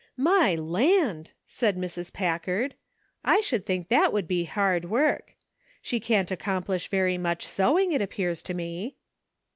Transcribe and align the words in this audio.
"My 0.33 0.55
land!" 0.55 1.29
said 1.45 1.77
Mrs. 1.77 2.11
Packard," 2.11 2.73
I 3.23 3.39
should 3.39 3.67
think 3.67 3.89
that 3.89 4.11
would 4.11 4.27
be 4.27 4.45
hard 4.45 4.85
work. 4.85 5.35
She 5.79 5.99
can't 5.99 6.31
ac 6.31 6.41
complish 6.43 6.87
very 6.87 7.19
much 7.19 7.45
sewing, 7.45 7.91
it 7.91 8.01
appears 8.01 8.41
to 8.41 8.55
me." 8.55 8.97